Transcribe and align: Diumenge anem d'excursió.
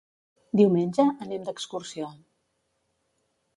Diumenge 0.59 1.05
anem 1.27 1.45
d'excursió. 1.51 2.11